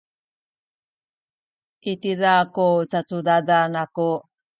[1.91, 4.09] i tiza ku cacudadan aku.